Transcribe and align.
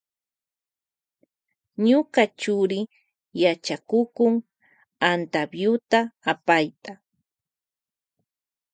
Ñuka 1.87 2.21
churi 2.39 2.79
yachakukun 3.41 4.33
antapyuta 5.09 5.99
apayta. 6.31 6.91